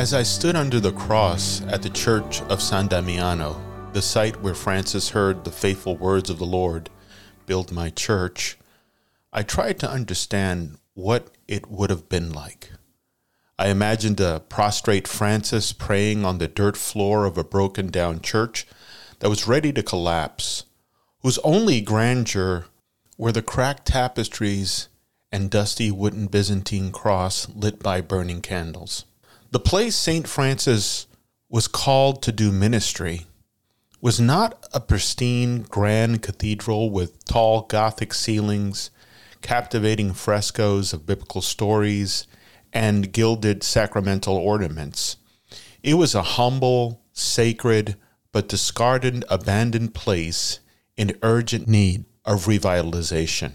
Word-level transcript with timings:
As 0.00 0.14
I 0.14 0.22
stood 0.22 0.56
under 0.56 0.80
the 0.80 0.92
cross 0.92 1.60
at 1.68 1.82
the 1.82 1.90
church 1.90 2.40
of 2.44 2.62
San 2.62 2.86
Damiano, 2.86 3.60
the 3.92 4.00
site 4.00 4.40
where 4.40 4.54
Francis 4.54 5.10
heard 5.10 5.44
the 5.44 5.50
faithful 5.50 5.94
words 5.94 6.30
of 6.30 6.38
the 6.38 6.46
Lord, 6.46 6.88
Build 7.44 7.70
my 7.70 7.90
church, 7.90 8.56
I 9.30 9.42
tried 9.42 9.78
to 9.80 9.90
understand 9.90 10.78
what 10.94 11.28
it 11.46 11.70
would 11.70 11.90
have 11.90 12.08
been 12.08 12.32
like. 12.32 12.70
I 13.58 13.68
imagined 13.68 14.22
a 14.22 14.40
prostrate 14.48 15.06
Francis 15.06 15.74
praying 15.74 16.24
on 16.24 16.38
the 16.38 16.48
dirt 16.48 16.78
floor 16.78 17.26
of 17.26 17.36
a 17.36 17.44
broken 17.44 17.90
down 17.90 18.22
church 18.22 18.66
that 19.18 19.28
was 19.28 19.46
ready 19.46 19.70
to 19.70 19.82
collapse, 19.82 20.64
whose 21.18 21.36
only 21.44 21.82
grandeur 21.82 22.64
were 23.18 23.32
the 23.32 23.42
cracked 23.42 23.88
tapestries 23.88 24.88
and 25.30 25.50
dusty 25.50 25.90
wooden 25.90 26.26
Byzantine 26.26 26.90
cross 26.90 27.50
lit 27.50 27.82
by 27.82 28.00
burning 28.00 28.40
candles. 28.40 29.04
The 29.52 29.58
place 29.58 29.96
St. 29.96 30.28
Francis 30.28 31.08
was 31.48 31.66
called 31.66 32.22
to 32.22 32.30
do 32.30 32.52
ministry 32.52 33.26
was 34.00 34.20
not 34.20 34.64
a 34.72 34.78
pristine 34.78 35.62
grand 35.62 36.22
cathedral 36.22 36.88
with 36.90 37.24
tall 37.24 37.62
Gothic 37.62 38.14
ceilings, 38.14 38.92
captivating 39.42 40.14
frescoes 40.14 40.92
of 40.92 41.04
biblical 41.04 41.42
stories, 41.42 42.28
and 42.72 43.12
gilded 43.12 43.64
sacramental 43.64 44.36
ornaments. 44.36 45.16
It 45.82 45.94
was 45.94 46.14
a 46.14 46.22
humble, 46.22 47.02
sacred, 47.12 47.96
but 48.30 48.48
discarded, 48.48 49.24
abandoned 49.28 49.94
place 49.94 50.60
in 50.96 51.18
urgent 51.22 51.66
need 51.66 52.04
of 52.24 52.44
revitalization. 52.44 53.54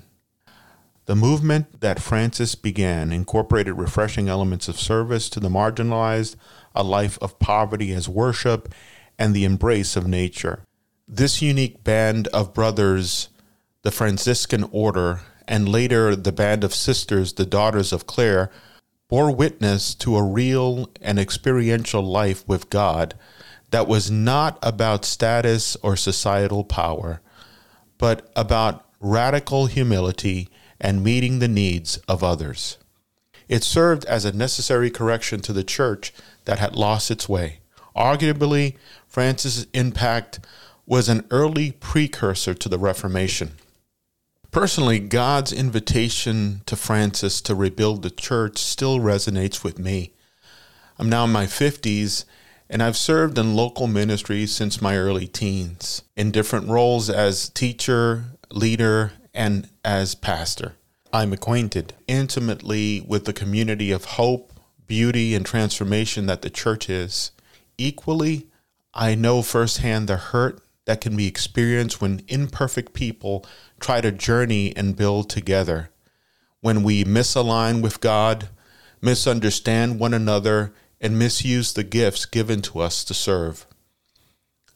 The 1.06 1.16
movement 1.16 1.81
that 1.81 2.02
Francis 2.02 2.56
began 2.56 3.11
incorporated 3.11 3.78
refreshing 3.78 4.28
elements 4.28 4.67
of 4.67 4.80
service 4.80 5.30
to 5.30 5.39
the 5.39 5.50
marginalized, 5.50 6.36
a 6.73 6.84
life 6.84 7.20
of 7.22 7.38
poverty 7.38 7.94
as 7.94 8.09
worship, 8.09 8.73
and 9.20 9.34
the 9.34 9.45
embrace 9.45 9.95
of 9.95 10.08
nature. 10.08 10.64
This 11.08 11.44
unique 11.44 11.84
band 11.84 12.28
of 12.30 12.56
brothers, 12.56 13.30
the 13.84 13.92
Franciscan 13.92 14.64
order, 14.72 15.22
and 15.47 15.70
later 15.70 16.16
the 16.16 16.31
band 16.31 16.64
of 16.64 16.73
sisters, 16.73 17.34
the 17.34 17.45
Daughters 17.45 17.94
of 17.94 18.08
Clare, 18.08 18.50
bore 19.08 19.34
witness 19.34 19.94
to 19.94 20.17
a 20.17 20.23
real 20.23 20.90
and 21.02 21.19
experiential 21.19 22.02
life 22.02 22.47
with 22.47 22.72
God 22.72 23.14
that 23.69 23.88
was 23.88 24.09
not 24.09 24.58
about 24.64 25.06
status 25.06 25.78
or 25.84 25.95
societal 25.95 26.64
power, 26.64 27.22
but 28.00 28.31
about 28.36 28.88
radical 29.00 29.67
humility 29.67 30.50
and 30.80 31.04
meeting 31.04 31.40
the 31.40 31.48
needs 31.48 31.98
of 32.08 32.23
others. 32.23 32.78
It 33.48 33.64
served 33.64 34.06
as 34.06 34.26
a 34.26 34.36
necessary 34.36 34.90
correction 34.90 35.40
to 35.42 35.54
the 35.54 35.64
church 35.64 36.14
that 36.45 36.59
had 36.59 36.76
lost 36.76 37.12
its 37.12 37.30
way. 37.30 37.59
Arguably, 37.95 38.76
Francis' 39.08 39.68
impact 39.73 40.40
was 40.86 41.08
an 41.09 41.26
early 41.31 41.72
precursor 41.72 42.53
to 42.53 42.70
the 42.70 42.80
Reformation. 42.80 43.53
Personally, 44.52 45.00
God's 45.00 45.52
invitation 45.52 46.62
to 46.66 46.76
Francis 46.76 47.42
to 47.42 47.56
rebuild 47.56 48.02
the 48.02 48.09
church 48.09 48.58
still 48.58 49.00
resonates 49.00 49.64
with 49.64 49.80
me. 49.80 50.14
I'm 50.98 51.09
now 51.09 51.26
in 51.26 51.31
my 51.31 51.46
50s 51.46 52.26
and 52.70 52.81
I've 52.81 52.98
served 52.98 53.38
in 53.38 53.56
local 53.56 53.88
ministries 53.88 54.52
since 54.52 54.81
my 54.81 54.98
early 54.98 55.28
teens 55.28 56.03
in 56.16 56.31
different 56.31 56.68
roles 56.68 57.09
as 57.09 57.50
teacher, 57.50 58.25
leader, 58.50 59.12
and 59.35 59.69
as 59.84 60.16
pastor. 60.16 60.73
I'm 61.13 61.34
acquainted 61.34 61.94
intimately 62.07 63.01
with 63.07 63.25
the 63.25 63.34
community 63.34 63.91
of 63.91 64.06
hope, 64.06 64.53
beauty, 64.88 65.35
and 65.35 65.46
transformation 65.46 66.25
that 66.25 66.41
the 66.41 66.50
church 66.50 66.90
is. 66.90 67.31
Equally, 67.78 68.47
I 68.94 69.13
know 69.13 69.41
firsthand 69.41 70.07
the 70.07 70.18
hurt 70.18 70.62
that 70.85 71.01
can 71.01 71.16
be 71.16 71.28
experienced 71.28 72.01
when 72.01 72.23
imperfect 72.28 72.94
people 72.94 73.46
try 73.79 74.01
to 74.01 74.12
journey 74.12 74.75
and 74.75 74.96
build 74.96 75.29
together. 75.29 75.90
When 76.62 76.84
we 76.84 77.03
misalign 77.03 77.81
with 77.81 78.02
God, 78.02 78.50
misunderstand 79.02 80.00
one 80.00 80.13
another, 80.13 80.73
and 81.02 81.19
misuse 81.19 81.73
the 81.73 81.84
gifts 81.84 82.25
given 82.25 82.62
to 82.62 82.79
us 82.79 83.03
to 83.03 83.13
serve. 83.13 83.67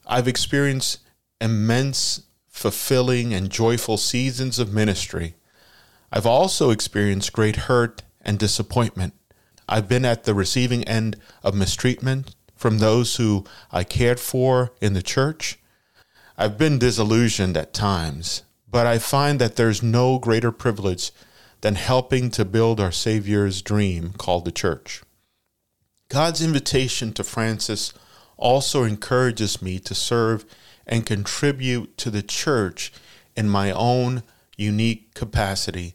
I've 0.06 0.28
experienced 0.28 1.00
immense 1.40 2.22
fulfilling, 2.60 3.32
and 3.32 3.48
joyful 3.48 3.96
seasons 3.96 4.58
of 4.58 4.70
ministry. 4.70 5.34
I've 6.12 6.26
also 6.26 6.68
experienced 6.68 7.32
great 7.32 7.56
hurt 7.56 8.02
and 8.20 8.38
disappointment. 8.38 9.14
I've 9.66 9.88
been 9.88 10.04
at 10.04 10.24
the 10.24 10.34
receiving 10.34 10.84
end 10.84 11.16
of 11.42 11.54
mistreatment 11.54 12.34
from 12.54 12.76
those 12.76 13.16
who 13.16 13.46
I 13.72 13.82
cared 13.84 14.20
for 14.20 14.74
in 14.78 14.92
the 14.92 15.02
church. 15.02 15.58
I've 16.36 16.58
been 16.58 16.78
disillusioned 16.78 17.56
at 17.56 17.72
times, 17.72 18.42
but 18.70 18.86
I 18.86 18.98
find 18.98 19.40
that 19.40 19.56
there's 19.56 19.82
no 19.82 20.18
greater 20.18 20.52
privilege 20.52 21.12
than 21.62 21.76
helping 21.76 22.30
to 22.32 22.44
build 22.44 22.78
our 22.78 22.92
Savior's 22.92 23.62
dream 23.62 24.12
called 24.18 24.44
the 24.44 24.52
church. 24.52 25.02
God's 26.10 26.42
invitation 26.42 27.14
to 27.14 27.24
Francis 27.24 27.94
also 28.36 28.84
encourages 28.84 29.62
me 29.62 29.78
to 29.78 29.94
serve 29.94 30.44
and 30.86 31.06
contribute 31.06 31.96
to 31.98 32.10
the 32.10 32.22
church 32.22 32.92
in 33.36 33.48
my 33.48 33.70
own 33.70 34.22
unique 34.56 35.14
capacity 35.14 35.94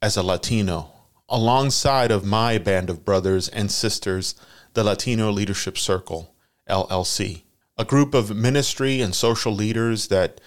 as 0.00 0.16
a 0.16 0.22
Latino, 0.22 0.92
alongside 1.28 2.10
of 2.10 2.24
my 2.24 2.58
band 2.58 2.90
of 2.90 3.04
brothers 3.04 3.48
and 3.48 3.70
sisters, 3.70 4.34
the 4.74 4.82
Latino 4.82 5.30
Leadership 5.30 5.78
Circle, 5.78 6.34
LLC, 6.68 7.42
a 7.78 7.84
group 7.84 8.14
of 8.14 8.34
ministry 8.34 9.00
and 9.00 9.14
social 9.14 9.52
leaders 9.52 10.08
that 10.08 10.40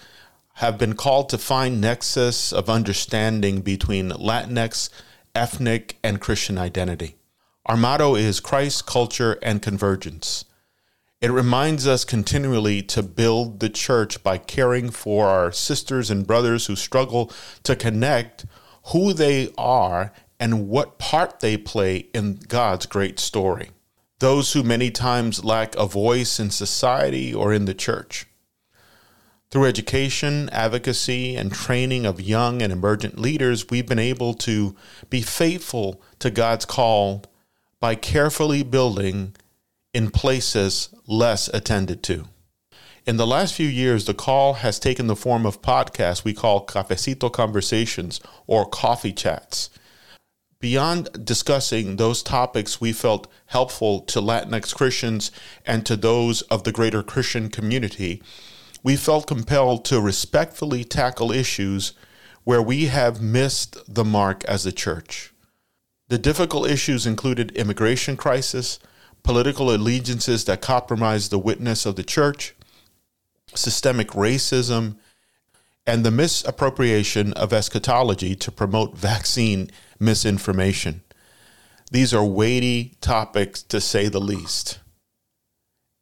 have 0.54 0.78
been 0.78 0.94
called 0.94 1.28
to 1.28 1.38
find 1.38 1.80
nexus 1.80 2.52
of 2.52 2.70
understanding 2.70 3.60
between 3.60 4.10
Latinx, 4.10 4.88
ethnic, 5.34 5.98
and 6.02 6.20
Christian 6.20 6.56
identity. 6.56 7.16
Our 7.66 7.76
motto 7.76 8.14
is 8.14 8.40
Christ, 8.40 8.86
culture, 8.86 9.38
and 9.42 9.60
convergence. 9.60 10.44
It 11.20 11.30
reminds 11.32 11.86
us 11.86 12.04
continually 12.04 12.82
to 12.82 13.02
build 13.02 13.60
the 13.60 13.70
church 13.70 14.22
by 14.22 14.36
caring 14.36 14.90
for 14.90 15.28
our 15.28 15.50
sisters 15.50 16.10
and 16.10 16.26
brothers 16.26 16.66
who 16.66 16.76
struggle 16.76 17.32
to 17.62 17.74
connect 17.74 18.44
who 18.86 19.14
they 19.14 19.48
are 19.56 20.12
and 20.38 20.68
what 20.68 20.98
part 20.98 21.40
they 21.40 21.56
play 21.56 22.08
in 22.12 22.34
God's 22.34 22.84
great 22.84 23.18
story. 23.18 23.70
Those 24.18 24.52
who 24.52 24.62
many 24.62 24.90
times 24.90 25.42
lack 25.42 25.74
a 25.76 25.86
voice 25.86 26.38
in 26.38 26.50
society 26.50 27.34
or 27.34 27.52
in 27.52 27.64
the 27.64 27.74
church. 27.74 28.26
Through 29.50 29.66
education, 29.66 30.50
advocacy, 30.50 31.34
and 31.34 31.50
training 31.50 32.04
of 32.04 32.20
young 32.20 32.60
and 32.60 32.72
emergent 32.72 33.18
leaders, 33.18 33.70
we've 33.70 33.86
been 33.86 33.98
able 33.98 34.34
to 34.34 34.76
be 35.08 35.22
faithful 35.22 36.02
to 36.18 36.30
God's 36.30 36.66
call 36.66 37.24
by 37.80 37.94
carefully 37.94 38.62
building 38.62 39.34
in 39.96 40.10
places 40.10 40.90
less 41.06 41.48
attended 41.54 42.02
to. 42.02 42.26
In 43.06 43.16
the 43.16 43.26
last 43.26 43.54
few 43.54 43.66
years, 43.66 44.04
the 44.04 44.12
call 44.12 44.52
has 44.52 44.78
taken 44.78 45.06
the 45.06 45.16
form 45.16 45.46
of 45.46 45.62
podcasts 45.62 46.22
we 46.22 46.34
call 46.34 46.66
Cafecito 46.66 47.32
Conversations 47.32 48.20
or 48.46 48.68
coffee 48.68 49.14
chats. 49.14 49.70
Beyond 50.60 51.24
discussing 51.24 51.96
those 51.96 52.22
topics 52.22 52.78
we 52.78 52.92
felt 52.92 53.26
helpful 53.46 54.00
to 54.00 54.20
Latinx 54.20 54.74
Christians 54.74 55.32
and 55.64 55.86
to 55.86 55.96
those 55.96 56.42
of 56.42 56.64
the 56.64 56.72
greater 56.72 57.02
Christian 57.02 57.48
community, 57.48 58.22
we 58.82 58.96
felt 58.96 59.26
compelled 59.26 59.86
to 59.86 59.98
respectfully 59.98 60.84
tackle 60.84 61.32
issues 61.32 61.94
where 62.44 62.60
we 62.60 62.88
have 62.88 63.22
missed 63.22 63.78
the 63.88 64.04
mark 64.04 64.44
as 64.44 64.66
a 64.66 64.72
church. 64.72 65.32
The 66.08 66.18
difficult 66.18 66.68
issues 66.68 67.06
included 67.06 67.50
immigration 67.52 68.18
crisis, 68.18 68.78
political 69.26 69.74
allegiances 69.74 70.44
that 70.44 70.62
compromise 70.62 71.28
the 71.28 71.38
witness 71.38 71.84
of 71.84 71.96
the 71.96 72.04
church, 72.04 72.54
systemic 73.54 74.10
racism, 74.10 74.96
and 75.84 76.04
the 76.04 76.12
misappropriation 76.12 77.32
of 77.32 77.52
eschatology 77.52 78.36
to 78.36 78.52
promote 78.52 78.96
vaccine 78.96 79.68
misinformation. 79.98 81.02
These 81.90 82.14
are 82.14 82.24
weighty 82.24 82.96
topics 83.00 83.64
to 83.64 83.80
say 83.80 84.08
the 84.08 84.20
least. 84.20 84.78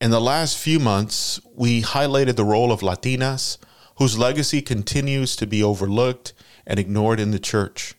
In 0.03 0.11
the 0.11 0.21
last 0.21 0.59
few 0.59 0.79
months, 0.79 1.41
we 1.55 1.81
highlighted 1.81 2.37
the 2.37 2.45
role 2.45 2.71
of 2.71 2.81
Latinas, 2.81 3.57
whose 3.97 4.19
legacy 4.19 4.61
continues 4.61 5.35
to 5.37 5.47
be 5.47 5.63
overlooked 5.63 6.35
and 6.67 6.79
ignored 6.79 7.21
in 7.21 7.31
the 7.31 7.39
church. 7.39 7.95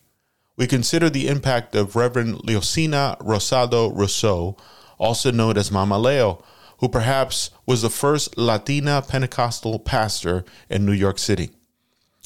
We 0.56 0.68
consider 0.68 1.10
the 1.10 1.26
impact 1.26 1.74
of 1.74 1.96
Reverend 1.96 2.42
Leoncia 2.44 3.18
Rosado 3.18 3.92
Rousseau 3.92 4.56
also 4.98 5.30
known 5.30 5.56
as 5.56 5.70
Mama 5.70 5.98
Leo, 5.98 6.42
who 6.78 6.88
perhaps 6.88 7.50
was 7.64 7.82
the 7.82 7.90
first 7.90 8.36
Latina 8.36 9.02
Pentecostal 9.02 9.78
pastor 9.78 10.44
in 10.68 10.84
New 10.84 10.92
York 10.92 11.18
City. 11.18 11.50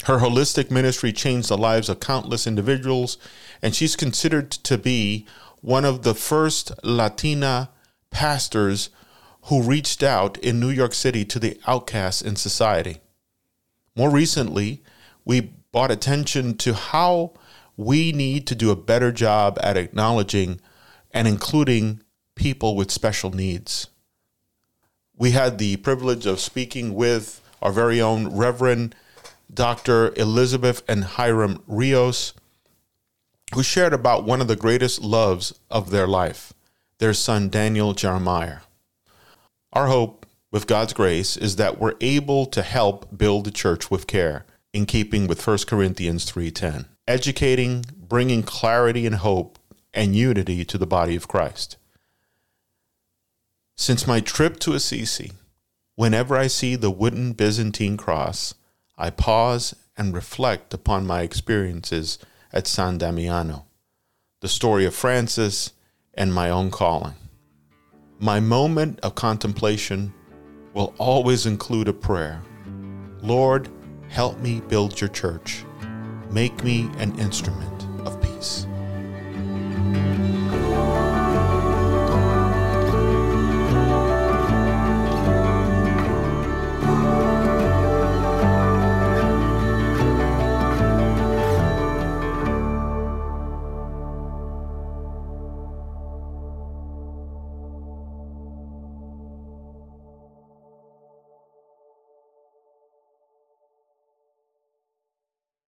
Her 0.05 0.17
holistic 0.17 0.71
ministry 0.71 1.13
changed 1.13 1.49
the 1.49 1.57
lives 1.57 1.87
of 1.87 1.99
countless 1.99 2.47
individuals, 2.47 3.17
and 3.61 3.75
she's 3.75 3.95
considered 3.95 4.49
to 4.51 4.77
be 4.77 5.25
one 5.61 5.85
of 5.85 6.01
the 6.01 6.15
first 6.15 6.71
Latina 6.83 7.69
pastors 8.09 8.89
who 9.43 9.61
reached 9.61 10.03
out 10.03 10.37
in 10.39 10.59
New 10.59 10.69
York 10.69 10.93
City 10.93 11.23
to 11.25 11.39
the 11.39 11.59
outcasts 11.67 12.21
in 12.21 12.35
society. 12.35 12.97
More 13.95 14.09
recently, 14.09 14.83
we 15.23 15.53
brought 15.71 15.91
attention 15.91 16.57
to 16.57 16.73
how 16.73 17.33
we 17.77 18.11
need 18.11 18.47
to 18.47 18.55
do 18.55 18.71
a 18.71 18.75
better 18.75 19.11
job 19.11 19.57
at 19.61 19.77
acknowledging 19.77 20.59
and 21.11 21.27
including 21.27 22.01
people 22.35 22.75
with 22.75 22.91
special 22.91 23.31
needs. 23.31 23.87
We 25.15 25.31
had 25.31 25.57
the 25.57 25.77
privilege 25.77 26.25
of 26.25 26.39
speaking 26.39 26.95
with 26.95 27.41
our 27.61 27.71
very 27.71 28.01
own 28.01 28.35
Reverend 28.35 28.95
Dr. 29.53 30.13
Elizabeth 30.15 30.81
and 30.87 31.03
Hiram 31.03 31.61
Rios, 31.67 32.33
who 33.53 33.63
shared 33.63 33.93
about 33.93 34.25
one 34.25 34.41
of 34.41 34.47
the 34.47 34.55
greatest 34.55 35.01
loves 35.01 35.53
of 35.69 35.91
their 35.91 36.07
life, 36.07 36.53
their 36.99 37.13
son 37.13 37.49
Daniel 37.49 37.93
Jeremiah. 37.93 38.59
Our 39.73 39.87
hope, 39.87 40.25
with 40.51 40.67
God's 40.67 40.93
grace, 40.93 41.37
is 41.37 41.57
that 41.57 41.79
we're 41.79 41.95
able 42.01 42.45
to 42.47 42.61
help 42.61 43.17
build 43.17 43.45
the 43.45 43.51
church 43.51 43.91
with 43.91 44.07
care, 44.07 44.45
in 44.73 44.85
keeping 44.85 45.27
with 45.27 45.41
1 45.41 45.67
Corinthians 45.67 46.25
3:10, 46.25 46.85
educating, 47.07 47.85
bringing 47.97 48.41
clarity 48.41 49.05
and 49.05 49.15
hope 49.15 49.59
and 49.93 50.15
unity 50.15 50.63
to 50.63 50.77
the 50.77 50.87
body 50.87 51.15
of 51.15 51.27
Christ. 51.27 51.75
Since 53.81 54.05
my 54.05 54.19
trip 54.19 54.59
to 54.59 54.75
Assisi, 54.75 55.31
whenever 55.95 56.37
I 56.37 56.45
see 56.45 56.75
the 56.75 56.91
wooden 56.91 57.33
Byzantine 57.33 57.97
cross, 57.97 58.53
I 58.95 59.09
pause 59.09 59.75
and 59.97 60.13
reflect 60.13 60.71
upon 60.71 61.07
my 61.07 61.23
experiences 61.23 62.19
at 62.53 62.67
San 62.67 62.99
Damiano, 62.99 63.65
the 64.41 64.47
story 64.47 64.85
of 64.85 64.93
Francis, 64.93 65.71
and 66.13 66.31
my 66.31 66.47
own 66.47 66.69
calling. 66.69 67.15
My 68.19 68.39
moment 68.39 68.99
of 68.99 69.15
contemplation 69.15 70.13
will 70.75 70.93
always 70.99 71.47
include 71.47 71.87
a 71.87 71.93
prayer 71.93 72.39
Lord, 73.23 73.67
help 74.09 74.37
me 74.37 74.61
build 74.61 75.01
your 75.01 75.09
church. 75.09 75.65
Make 76.29 76.63
me 76.63 76.87
an 76.99 77.17
instrument 77.17 77.80